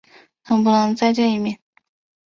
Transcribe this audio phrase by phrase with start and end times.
[0.47, 1.59] 能不能再见一面？